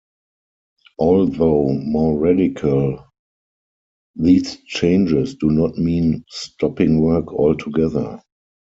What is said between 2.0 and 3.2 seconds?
radical,